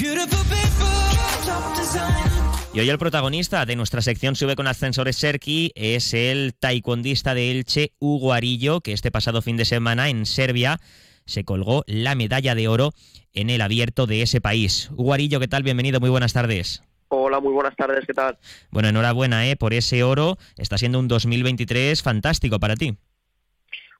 Y 2.74 2.80
hoy 2.80 2.90
el 2.90 2.98
protagonista 2.98 3.64
de 3.66 3.76
nuestra 3.76 4.02
sección 4.02 4.34
Sube 4.34 4.56
con 4.56 4.66
Ascensores 4.66 5.14
Serki 5.14 5.70
es 5.76 6.12
el 6.12 6.54
taekwondista 6.58 7.32
de 7.32 7.52
Elche, 7.52 7.92
Hugo 8.00 8.32
Arillo, 8.32 8.80
que 8.80 8.90
este 8.90 9.12
pasado 9.12 9.42
fin 9.42 9.56
de 9.56 9.64
semana 9.64 10.08
en 10.08 10.26
Serbia 10.26 10.78
se 11.24 11.44
colgó 11.44 11.84
la 11.86 12.16
medalla 12.16 12.56
de 12.56 12.66
oro 12.66 12.90
en 13.32 13.48
el 13.50 13.60
abierto 13.60 14.08
de 14.08 14.22
ese 14.22 14.40
país. 14.40 14.90
Hugo 14.96 15.14
Arillo, 15.14 15.38
¿qué 15.38 15.46
tal? 15.46 15.62
Bienvenido, 15.62 16.00
muy 16.00 16.10
buenas 16.10 16.32
tardes. 16.32 16.82
Hola, 17.10 17.38
muy 17.38 17.52
buenas 17.52 17.76
tardes, 17.76 18.04
¿qué 18.08 18.12
tal? 18.12 18.38
Bueno, 18.72 18.88
enhorabuena 18.88 19.48
¿eh? 19.48 19.54
por 19.54 19.72
ese 19.72 20.02
oro. 20.02 20.36
Está 20.56 20.76
siendo 20.76 20.98
un 20.98 21.06
2023 21.06 22.02
fantástico 22.02 22.58
para 22.58 22.74
ti. 22.74 22.96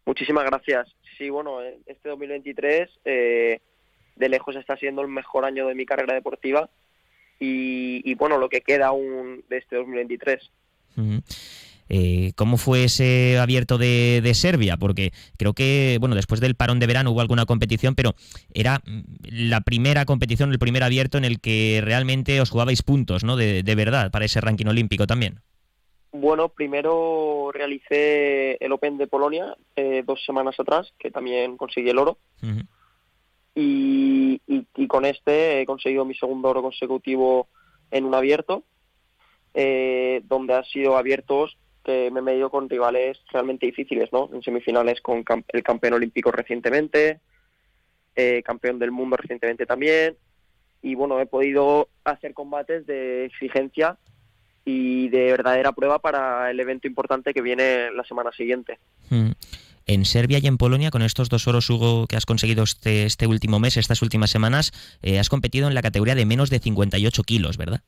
Muchísimas 0.04 0.47
gracias. 0.47 0.88
Sí, 1.16 1.31
bueno, 1.31 1.62
eh, 1.62 1.78
este 1.87 2.09
2023 2.09 2.90
eh, 3.04 3.61
de 4.16 4.28
lejos 4.28 4.57
está 4.57 4.76
siendo 4.76 5.00
el 5.02 5.09
mejor 5.09 5.45
año 5.45 5.69
de 5.69 5.76
mi 5.76 5.87
carrera 5.87 6.14
deportiva 6.14 6.69
y, 7.41 8.14
bueno, 8.14 8.38
lo 8.38 8.49
que 8.49 8.61
queda 8.61 8.88
aún 8.88 9.45
de 9.49 9.59
este 9.59 9.76
2023. 9.76 10.50
Eh, 11.88 12.33
¿Cómo 12.37 12.57
fue 12.57 12.85
ese 12.85 13.38
abierto 13.38 13.79
de, 13.79 14.33
Serbia? 14.35 14.76
Porque 14.76 15.12
creo 15.37 15.53
que, 15.53 15.99
bueno, 16.00 16.14
después 16.14 16.41
del 16.41 16.55
parón 16.55 16.79
de 16.79 16.87
verano 16.87 17.11
hubo 17.11 17.21
alguna 17.21 17.47
competición, 17.47 17.95
pero 17.95 18.14
era 18.53 18.81
mm, 18.85 19.03
la 19.31 19.61
primera 19.61 20.05
competición, 20.05 20.50
el 20.53 20.59
primer 20.59 20.83
abierto 20.83 21.19
en 21.19 21.25
el 21.25 21.41
que 21.41 21.81
realmente 21.85 22.41
os 22.41 22.50
jugabais 22.50 22.83
puntos, 22.83 23.25
¿no? 23.25 23.37
De, 23.37 23.62
verdad, 23.75 24.11
para 24.11 24.25
ese 24.25 24.41
ranking 24.41 24.67
olímpico 24.67 25.07
también. 25.07 25.41
Bueno, 26.12 26.49
primero 26.49 27.50
realicé 27.53 28.57
el 28.64 28.71
Open 28.71 28.99
de 28.99 29.09
Polonia 29.09 29.57
eh, 29.75 30.05
dos 30.07 30.25
semanas 30.25 30.55
atrás, 30.61 30.93
que 30.97 31.11
también 31.11 31.57
conseguí 31.57 31.91
el 31.91 31.99
oro. 31.99 32.19
Y, 33.55 34.41
con 34.89 35.05
este 35.05 35.61
he 35.61 35.67
conseguido 35.67 36.05
mi 36.05 36.15
segundo 36.15 36.49
oro 36.49 36.63
consecutivo 36.63 37.49
en 37.91 38.05
un 38.05 38.15
abierto, 38.15 38.65
eh, 39.55 40.23
donde 40.25 40.55
han 40.55 40.65
sido 40.65 40.97
abiertos 40.97 41.57
que 41.85 42.11
me 42.11 42.21
he 42.21 42.23
medido 42.23 42.51
con 42.51 42.69
rivales 42.69 43.21
realmente 43.31 43.67
difíciles, 43.67 44.11
¿no? 44.13 44.31
En 44.33 44.43
semifinales 44.43 45.01
con 45.01 45.25
el 45.49 45.63
campeón 45.63 45.95
olímpico 45.95 46.31
recientemente, 46.33 47.21
eh, 48.17 48.43
campeón 48.45 48.79
del 48.79 48.91
mundo 48.91 49.17
recientemente 49.17 49.67
también, 49.67 50.17
y 50.83 50.95
bueno, 50.95 51.21
he 51.21 51.27
podido 51.27 51.89
hacer 52.05 52.35
combates 52.35 52.87
de 52.87 53.27
exigencia 53.27 53.97
y 54.65 55.09
de 55.09 55.31
verdadera 55.31 55.73
prueba 55.73 55.99
para 55.99 56.51
el 56.51 56.59
evento 56.61 56.87
importante 56.89 57.35
que 57.35 57.43
viene 57.43 57.91
la 57.91 58.05
semana 58.05 58.33
siguiente. 58.33 58.79
Hmm. 59.11 59.33
En 59.87 60.05
Serbia 60.05 60.38
y 60.38 60.47
en 60.47 60.57
Polonia, 60.57 60.91
con 60.91 61.03
estos 61.03 61.29
dos 61.29 61.47
oros, 61.47 61.69
Hugo, 61.69 62.07
que 62.07 62.17
has 62.17 62.26
conseguido 62.26 62.64
este, 62.64 63.05
este 63.05 63.26
último 63.26 63.61
mes, 63.61 63.76
estas 63.76 64.03
últimas 64.03 64.31
semanas, 64.31 64.73
eh, 65.03 65.19
has 65.19 65.29
competido 65.29 65.69
en 65.69 65.75
la 65.75 65.83
categoría 65.83 66.14
de 66.14 66.26
menos 66.26 66.50
de 66.50 66.59
58 66.59 67.23
kilos, 67.23 67.57
¿verdad? 67.57 67.83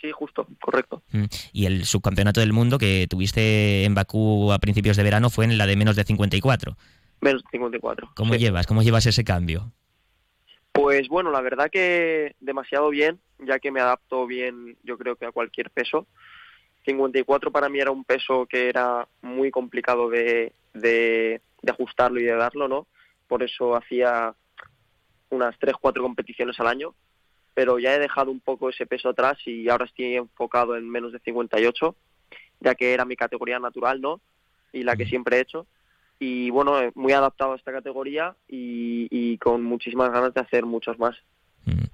Sí, 0.00 0.10
justo, 0.12 0.46
correcto. 0.60 1.02
Mm. 1.12 1.24
Y 1.52 1.66
el 1.66 1.84
subcampeonato 1.84 2.40
del 2.40 2.52
mundo 2.52 2.78
que 2.78 3.06
tuviste 3.08 3.84
en 3.84 3.94
Bakú 3.94 4.52
a 4.52 4.58
principios 4.58 4.96
de 4.96 5.02
verano 5.02 5.30
fue 5.30 5.44
en 5.44 5.58
la 5.58 5.66
de 5.66 5.76
menos 5.76 5.96
de 5.96 6.04
54. 6.04 6.76
Menos 7.20 7.42
de 7.42 7.48
54. 7.50 8.12
¿Cómo 8.16 8.34
llevas? 8.34 8.66
¿Cómo 8.66 8.82
llevas 8.82 9.06
ese 9.06 9.24
cambio? 9.24 9.72
Pues 10.72 11.08
bueno, 11.08 11.30
la 11.30 11.42
verdad 11.42 11.70
que 11.70 12.34
demasiado 12.40 12.88
bien, 12.90 13.20
ya 13.38 13.58
que 13.58 13.70
me 13.70 13.80
adapto 13.80 14.26
bien, 14.26 14.78
yo 14.82 14.96
creo 14.96 15.16
que 15.16 15.26
a 15.26 15.32
cualquier 15.32 15.70
peso. 15.70 16.06
54 16.84 17.50
para 17.50 17.68
mí 17.68 17.80
era 17.80 17.90
un 17.90 18.04
peso 18.04 18.46
que 18.46 18.68
era 18.68 19.06
muy 19.22 19.50
complicado 19.50 20.08
de, 20.08 20.52
de, 20.74 21.40
de 21.62 21.72
ajustarlo 21.72 22.20
y 22.20 22.24
de 22.24 22.34
darlo, 22.34 22.68
¿no? 22.68 22.86
Por 23.28 23.42
eso 23.42 23.76
hacía 23.76 24.34
unas 25.30 25.58
3-4 25.58 26.00
competiciones 26.02 26.58
al 26.58 26.66
año 26.66 26.94
pero 27.54 27.78
ya 27.78 27.94
he 27.94 27.98
dejado 27.98 28.30
un 28.30 28.40
poco 28.40 28.70
ese 28.70 28.86
peso 28.86 29.10
atrás 29.10 29.38
y 29.46 29.68
ahora 29.68 29.84
estoy 29.84 30.16
enfocado 30.16 30.76
en 30.76 30.88
menos 30.88 31.12
de 31.12 31.18
58, 31.18 31.94
ya 32.60 32.74
que 32.74 32.94
era 32.94 33.04
mi 33.04 33.16
categoría 33.16 33.58
natural, 33.58 34.00
¿no? 34.00 34.20
Y 34.72 34.82
la 34.82 34.96
que 34.96 35.06
siempre 35.06 35.36
he 35.36 35.40
hecho. 35.40 35.66
Y 36.18 36.50
bueno, 36.50 36.80
eh, 36.80 36.92
muy 36.94 37.12
adaptado 37.12 37.52
a 37.52 37.56
esta 37.56 37.72
categoría 37.72 38.34
y, 38.48 39.36
con 39.38 39.62
muchísimas 39.62 40.10
ganas 40.10 40.34
de 40.34 40.40
hacer 40.40 40.64
muchos 40.64 40.98
más. 40.98 41.16
Mm. 41.64 41.84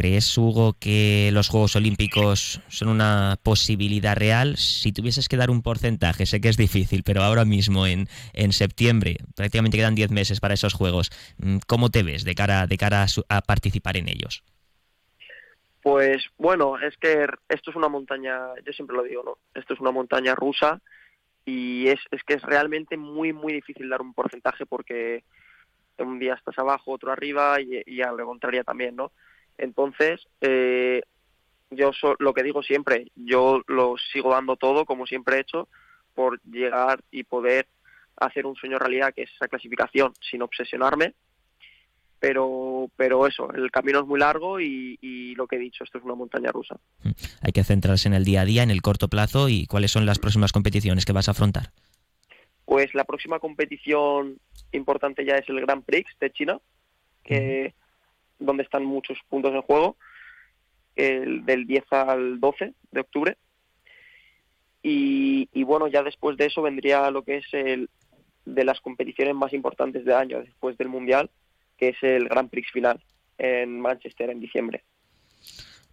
¿Crees, 0.00 0.38
Hugo, 0.38 0.76
que 0.80 1.28
los 1.30 1.50
Juegos 1.50 1.76
Olímpicos 1.76 2.62
son 2.68 2.88
una 2.88 3.36
posibilidad 3.42 4.16
real? 4.16 4.56
Si 4.56 4.92
tuvieses 4.92 5.28
que 5.28 5.36
dar 5.36 5.50
un 5.50 5.60
porcentaje, 5.60 6.24
sé 6.24 6.40
que 6.40 6.48
es 6.48 6.56
difícil, 6.56 7.02
pero 7.04 7.20
ahora 7.20 7.44
mismo 7.44 7.86
en, 7.86 8.08
en 8.32 8.52
septiembre, 8.52 9.18
prácticamente 9.36 9.76
quedan 9.76 9.94
10 9.94 10.10
meses 10.10 10.40
para 10.40 10.54
esos 10.54 10.72
Juegos, 10.72 11.10
mm, 11.36 11.58
¿cómo 11.66 11.90
te 11.90 12.02
ves 12.02 12.24
de 12.24 12.34
cara, 12.34 12.66
de 12.66 12.78
cara 12.78 13.04
a 13.28 13.40
participar 13.42 13.98
en 13.98 14.08
ellos? 14.08 14.42
Pues 15.82 16.24
bueno, 16.38 16.78
es 16.78 16.96
que 16.96 17.26
esto 17.50 17.70
es 17.70 17.76
una 17.76 17.88
montaña, 17.88 18.38
yo 18.64 18.72
siempre 18.72 18.96
lo 18.96 19.02
digo, 19.02 19.22
¿no? 19.22 19.36
Esto 19.52 19.74
es 19.74 19.80
una 19.80 19.90
montaña 19.90 20.34
rusa 20.34 20.80
y 21.44 21.88
es, 21.88 22.00
que 22.26 22.36
es 22.36 22.42
realmente 22.42 22.96
muy, 22.96 23.34
muy 23.34 23.52
difícil 23.52 23.90
dar 23.90 24.00
un 24.00 24.14
porcentaje 24.14 24.64
porque 24.64 25.24
un 25.98 26.18
día 26.18 26.32
estás 26.32 26.58
abajo, 26.58 26.92
otro 26.92 27.12
arriba 27.12 27.60
y, 27.60 27.82
y 27.84 28.00
a 28.00 28.12
lo 28.12 28.24
contrario 28.24 28.64
también, 28.64 28.96
¿no? 28.96 29.12
Entonces, 29.60 30.26
eh, 30.40 31.02
yo 31.70 31.92
lo 32.18 32.34
que 32.34 32.42
digo 32.42 32.62
siempre, 32.62 33.10
yo 33.14 33.62
lo 33.66 33.96
sigo 34.12 34.32
dando 34.32 34.56
todo 34.56 34.84
como 34.84 35.06
siempre 35.06 35.36
he 35.36 35.40
hecho 35.40 35.68
por 36.14 36.40
llegar 36.42 37.00
y 37.10 37.24
poder 37.24 37.68
hacer 38.16 38.46
un 38.46 38.56
sueño 38.56 38.78
realidad 38.78 39.14
que 39.14 39.22
es 39.22 39.30
esa 39.32 39.48
clasificación 39.48 40.12
sin 40.20 40.42
obsesionarme 40.42 41.14
pero, 42.20 42.90
pero 42.96 43.26
eso, 43.26 43.50
el 43.54 43.70
camino 43.70 44.00
es 44.00 44.06
muy 44.06 44.20
largo 44.20 44.60
y, 44.60 45.34
lo 45.36 45.46
que 45.46 45.56
he 45.56 45.58
dicho, 45.58 45.84
esto 45.84 45.96
es 45.96 46.04
una 46.04 46.14
montaña 46.14 46.52
rusa. 46.52 46.76
Mm. 47.02 47.10
Hay 47.40 47.52
que 47.52 47.64
centrarse 47.64 48.08
en 48.08 48.14
el 48.14 48.24
día 48.24 48.42
a 48.42 48.44
día, 48.44 48.62
en 48.62 48.70
el 48.70 48.82
corto 48.82 49.08
plazo 49.08 49.48
y 49.48 49.66
cuáles 49.66 49.90
son 49.90 50.04
las 50.04 50.18
próximas 50.18 50.52
competiciones 50.52 51.06
que 51.06 51.14
vas 51.14 51.28
a 51.28 51.30
afrontar. 51.30 51.70
Pues 52.66 52.94
la 52.94 53.04
próxima 53.04 53.38
competición 53.38 54.38
importante 54.70 55.24
ya 55.24 55.36
es 55.36 55.48
el 55.48 55.62
Grand 55.62 55.82
Prix 55.82 56.10
de 56.20 56.30
China, 56.30 56.58
que 57.24 57.74
donde 58.40 58.64
están 58.64 58.84
muchos 58.84 59.18
puntos 59.28 59.54
en 59.54 59.62
juego, 59.62 59.96
el 60.96 61.44
del 61.44 61.66
10 61.66 61.84
al 61.92 62.40
12 62.40 62.74
de 62.90 63.00
octubre. 63.00 63.36
Y, 64.82 65.48
y 65.52 65.62
bueno, 65.62 65.86
ya 65.86 66.02
después 66.02 66.36
de 66.36 66.46
eso 66.46 66.62
vendría 66.62 67.10
lo 67.10 67.22
que 67.22 67.36
es 67.36 67.46
el 67.52 67.88
de 68.44 68.64
las 68.64 68.80
competiciones 68.80 69.34
más 69.34 69.52
importantes 69.52 70.04
del 70.04 70.14
año, 70.14 70.40
después 70.40 70.76
del 70.78 70.88
Mundial, 70.88 71.30
que 71.76 71.90
es 71.90 72.02
el 72.02 72.28
Grand 72.28 72.50
Prix 72.50 72.70
final 72.72 73.00
en 73.38 73.80
Manchester 73.80 74.30
en 74.30 74.40
diciembre. 74.40 74.82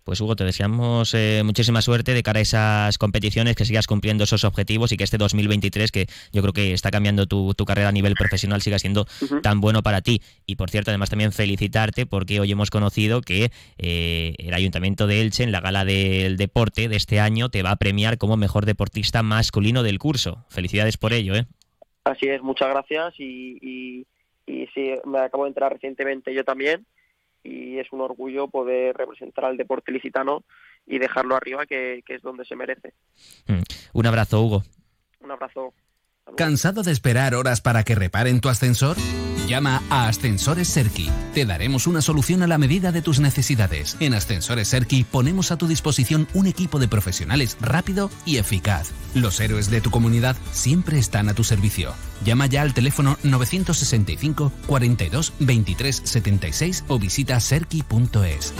Pues 0.07 0.21
Hugo, 0.21 0.37
te 0.37 0.45
deseamos 0.45 1.13
eh, 1.15 1.41
muchísima 1.43 1.81
suerte 1.81 2.13
de 2.13 2.23
cara 2.23 2.39
a 2.39 2.41
esas 2.41 2.97
competiciones, 2.97 3.57
que 3.57 3.65
sigas 3.65 3.87
cumpliendo 3.87 4.23
esos 4.23 4.45
objetivos 4.45 4.93
y 4.93 4.95
que 4.95 5.03
este 5.03 5.17
2023, 5.17 5.91
que 5.91 6.05
yo 6.31 6.41
creo 6.41 6.53
que 6.53 6.71
está 6.71 6.91
cambiando 6.91 7.25
tu, 7.25 7.53
carrera 7.65 7.89
a 7.89 7.91
nivel 7.91 8.13
profesional, 8.13 8.61
siga 8.61 8.79
siendo 8.79 9.05
tan 9.43 9.59
bueno 9.59 9.83
para 9.83 9.99
ti. 9.99 10.21
Y 10.45 10.55
por 10.55 10.69
cierto, 10.69 10.91
además 10.91 11.09
también 11.09 11.33
felicitarte 11.33 12.05
porque 12.05 12.39
hoy 12.39 12.49
hemos 12.49 12.69
conocido 12.69 13.19
que 13.19 13.51
eh, 13.79 14.33
el 14.37 14.53
Ayuntamiento 14.53 15.07
de 15.07 15.19
Elche, 15.19 15.43
en 15.43 15.51
la 15.51 15.59
gala 15.59 15.83
del 15.83 16.37
deporte 16.37 16.87
de 16.87 16.95
este 16.95 17.19
año, 17.19 17.49
te 17.49 17.61
va 17.61 17.71
a 17.71 17.75
premiar 17.75 18.17
como 18.17 18.37
mejor 18.37 18.65
deportista 18.65 19.23
masculino 19.23 19.83
del 19.83 19.99
curso. 19.99 20.45
Felicidades 20.47 20.95
por 20.95 21.11
ello, 21.11 21.35
¿eh? 21.35 21.47
Así 22.05 22.27
es, 22.27 22.41
muchas 22.41 22.69
gracias 22.69 23.13
y 23.19 24.05
y 24.47 24.65
sí, 24.67 24.93
me 25.05 25.19
acabo 25.19 25.43
de 25.43 25.49
entrar 25.49 25.73
recientemente 25.73 26.33
yo 26.33 26.43
también 26.45 26.85
y 27.47 27.79
es 27.79 27.91
un 27.91 28.01
orgullo 28.01 28.47
poder 28.47 28.95
representar 28.95 29.45
al 29.45 29.57
deporte 29.57 29.91
licitano 29.91 30.43
y 30.85 30.99
dejarlo 30.99 31.35
arriba, 31.35 31.65
que, 31.65 32.03
que 32.05 32.15
es 32.15 32.21
donde 32.21 32.45
se 32.45 32.55
merece. 32.55 32.93
Mm. 33.47 33.61
Un 33.93 34.05
abrazo, 34.05 34.41
Hugo. 34.41 34.63
Un 35.21 35.31
abrazo. 35.31 35.73
¿Cansado 36.35 36.83
de 36.83 36.91
esperar 36.91 37.35
horas 37.35 37.61
para 37.61 37.83
que 37.83 37.95
reparen 37.95 38.41
tu 38.41 38.49
ascensor? 38.49 38.97
Llama 39.47 39.81
a 39.89 40.07
Ascensores 40.07 40.67
Serki. 40.67 41.09
Te 41.33 41.45
daremos 41.45 41.87
una 41.87 42.01
solución 42.01 42.43
a 42.43 42.47
la 42.47 42.57
medida 42.57 42.91
de 42.91 43.01
tus 43.01 43.19
necesidades. 43.19 43.95
En 44.01 44.13
Ascensores 44.13 44.67
Serki 44.67 45.05
ponemos 45.05 45.51
a 45.51 45.57
tu 45.57 45.67
disposición 45.67 46.27
un 46.33 46.47
equipo 46.47 46.79
de 46.79 46.87
profesionales 46.87 47.57
rápido 47.61 48.09
y 48.25 48.37
eficaz. 48.37 48.91
Los 49.13 49.39
héroes 49.39 49.69
de 49.69 49.79
tu 49.79 49.89
comunidad 49.89 50.35
siempre 50.51 50.99
están 50.99 51.29
a 51.29 51.33
tu 51.33 51.43
servicio. 51.43 51.93
Llama 52.25 52.47
ya 52.47 52.61
al 52.61 52.73
teléfono 52.73 53.17
965 53.23 54.51
42 54.67 55.33
23 55.39 56.01
76 56.03 56.83
o 56.89 56.99
visita 56.99 57.39
serki.es. 57.39 58.53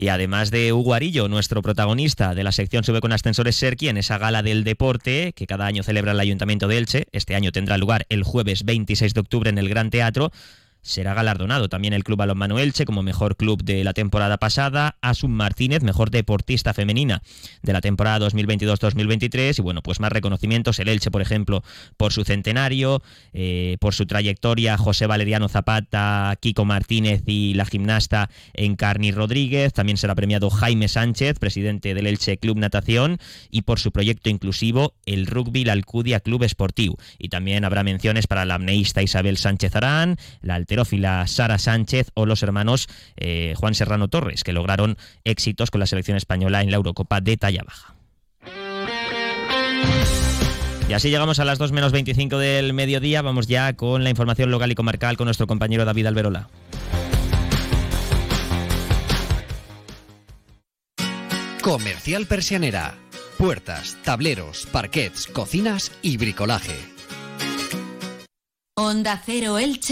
Y 0.00 0.08
además 0.08 0.50
de 0.50 0.72
Hugo 0.72 0.94
Arillo, 0.94 1.28
nuestro 1.28 1.60
protagonista 1.60 2.34
de 2.34 2.42
la 2.42 2.52
sección 2.52 2.84
Sube 2.84 3.02
con 3.02 3.12
Ascensores 3.12 3.56
Serki, 3.56 3.90
en 3.90 3.98
esa 3.98 4.16
gala 4.16 4.42
del 4.42 4.64
deporte 4.64 5.34
que 5.34 5.46
cada 5.46 5.66
año 5.66 5.82
celebra 5.82 6.12
el 6.12 6.20
Ayuntamiento 6.20 6.68
de 6.68 6.78
Elche, 6.78 7.06
este 7.12 7.34
año 7.34 7.52
tendrá 7.52 7.76
lugar 7.76 8.06
el 8.08 8.22
jueves 8.22 8.64
26 8.64 9.12
de 9.12 9.20
octubre 9.20 9.50
en 9.50 9.58
el 9.58 9.68
Gran 9.68 9.90
Teatro, 9.90 10.32
será 10.82 11.14
galardonado. 11.14 11.68
También 11.68 11.94
el 11.94 12.04
Club 12.04 12.18
Balonmano 12.18 12.58
Elche 12.58 12.84
como 12.84 13.02
mejor 13.02 13.36
club 13.36 13.62
de 13.62 13.84
la 13.84 13.92
temporada 13.92 14.38
pasada, 14.38 14.96
Asun 15.00 15.32
Martínez, 15.32 15.82
mejor 15.82 16.10
deportista 16.10 16.74
femenina 16.74 17.22
de 17.62 17.72
la 17.72 17.80
temporada 17.80 18.26
2022-2023 18.28 19.58
y 19.58 19.62
bueno, 19.62 19.82
pues 19.82 20.00
más 20.00 20.12
reconocimientos, 20.12 20.78
el 20.78 20.88
Elche 20.88 21.10
por 21.10 21.22
ejemplo 21.22 21.62
por 21.96 22.12
su 22.12 22.24
centenario, 22.24 23.02
eh, 23.32 23.76
por 23.80 23.94
su 23.94 24.06
trayectoria, 24.06 24.76
José 24.76 25.06
Valeriano 25.06 25.48
Zapata, 25.48 26.36
Kiko 26.40 26.64
Martínez 26.64 27.22
y 27.26 27.54
la 27.54 27.66
gimnasta 27.66 28.30
Encarni 28.54 29.12
Rodríguez, 29.12 29.72
también 29.72 29.96
será 29.96 30.14
premiado 30.14 30.50
Jaime 30.50 30.88
Sánchez, 30.88 31.38
presidente 31.38 31.94
del 31.94 32.06
Elche 32.06 32.38
Club 32.38 32.58
Natación. 32.58 33.18
Y 33.50 33.62
por 33.62 33.78
su 33.78 33.92
proyecto 33.92 34.30
inclusivo 34.30 34.94
el 35.06 35.26
Rugby 35.26 35.64
La 35.64 35.72
Alcudia 35.72 36.20
Club 36.20 36.42
Esportivo 36.42 36.96
y 37.18 37.28
también 37.28 37.64
habrá 37.64 37.82
menciones 37.82 38.26
para 38.26 38.44
la 38.44 38.54
amneísta 38.54 39.02
Isabel 39.02 39.36
Sánchez 39.36 39.74
Arán, 39.76 40.16
la 40.40 40.54
alterófila 40.70 41.26
Sara 41.26 41.58
Sánchez 41.58 42.10
o 42.14 42.26
los 42.26 42.44
hermanos 42.44 42.86
eh, 43.16 43.54
Juan 43.56 43.74
Serrano 43.74 44.06
Torres, 44.06 44.44
que 44.44 44.52
lograron 44.52 44.96
éxitos 45.24 45.72
con 45.72 45.80
la 45.80 45.86
selección 45.86 46.16
española 46.16 46.62
en 46.62 46.70
la 46.70 46.76
Eurocopa 46.76 47.20
de 47.20 47.36
talla 47.36 47.64
baja. 47.66 47.96
Y 50.88 50.92
así 50.92 51.10
llegamos 51.10 51.40
a 51.40 51.44
las 51.44 51.58
2 51.58 51.72
menos 51.72 51.90
25 51.90 52.38
del 52.38 52.72
mediodía. 52.72 53.20
Vamos 53.22 53.48
ya 53.48 53.74
con 53.74 54.04
la 54.04 54.10
información 54.10 54.50
local 54.52 54.70
y 54.70 54.74
comarcal 54.76 55.16
con 55.16 55.24
nuestro 55.24 55.48
compañero 55.48 55.84
David 55.84 56.06
Alberola. 56.06 56.48
Comercial 61.62 62.26
Persianera. 62.26 62.94
Puertas, 63.38 63.96
tableros, 64.04 64.66
parquets, 64.70 65.26
cocinas 65.26 65.92
y 66.02 66.16
bricolaje. 66.16 66.76
Onda 68.76 69.20
Cero 69.24 69.58
Elche. 69.58 69.88